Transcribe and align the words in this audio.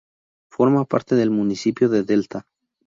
Forma 0.51 0.83
parte 0.85 1.13
del 1.13 1.29
municipio 1.29 1.87
de 1.87 2.01
Delta. 2.01 2.47